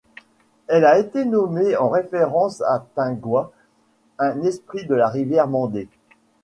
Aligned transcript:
Elle 0.67 0.83
a 0.85 0.97
été 0.97 1.25
nommée 1.25 1.77
en 1.77 1.87
référence 1.87 2.61
à 2.63 2.83
Tingoi, 2.95 3.51
un 4.17 4.41
esprit 4.41 4.87
de 4.87 4.95
la 4.95 5.07
rivière 5.09 5.47
mandé. 5.47 5.87